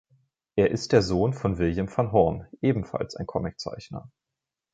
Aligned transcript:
Er 0.55 0.71
ist 0.71 0.93
der 0.93 1.03
Sohn 1.03 1.31
von 1.31 1.59
William 1.59 1.87
Van 1.95 2.11
Horn, 2.11 2.47
ebenfalls 2.59 3.15
ein 3.15 3.27
Comiczeichner. 3.27 4.09